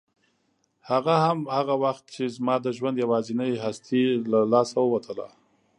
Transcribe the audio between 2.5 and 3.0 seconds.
د ژوند